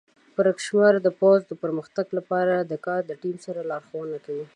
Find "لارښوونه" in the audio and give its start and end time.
3.71-4.17